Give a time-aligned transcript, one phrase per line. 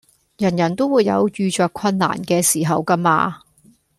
[0.39, 3.43] 人人都會有遇著困難嘅時候㗎嘛